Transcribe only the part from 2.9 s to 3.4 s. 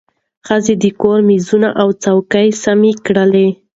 کړل